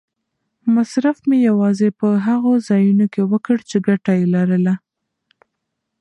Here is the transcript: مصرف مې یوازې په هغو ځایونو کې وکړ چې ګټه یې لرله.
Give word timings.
مصرف 0.75 1.17
مې 1.27 1.37
یوازې 1.49 1.89
په 1.99 2.07
هغو 2.27 2.53
ځایونو 2.67 3.05
کې 3.13 3.21
وکړ 3.31 3.57
چې 3.69 3.77
ګټه 3.87 4.11
یې 4.19 4.25
لرله. 4.35 4.73